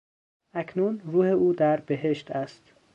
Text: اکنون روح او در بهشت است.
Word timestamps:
اکنون 0.53 0.99
روح 1.05 1.27
او 1.27 1.53
در 1.53 1.79
بهشت 1.79 2.31
است. 2.31 2.73